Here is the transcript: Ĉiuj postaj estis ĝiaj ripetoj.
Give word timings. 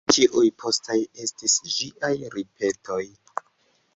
Ĉiuj 0.15 0.43
postaj 0.63 0.95
estis 1.25 1.57
ĝiaj 1.75 2.11
ripetoj. 2.37 3.01